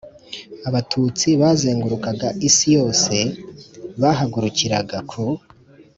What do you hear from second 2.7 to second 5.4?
yose bahagurukiraga ku